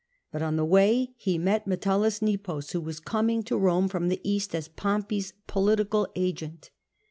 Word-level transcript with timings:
But 0.31 0.41
on 0.41 0.55
the 0.55 0.65
way 0.65 1.13
he 1.15 1.37
met 1.37 1.67
MetellusNepos, 1.67 2.71
who 2.73 2.81
was 2.81 2.99
coming 2.99 3.43
to 3.43 3.55
Rome 3.55 3.87
from 3.87 4.07
the 4.07 4.19
East 4.23 4.55
as 4.55 4.67
Pompey's 4.67 5.33
political 5.45 6.07
agent. 6.15 6.71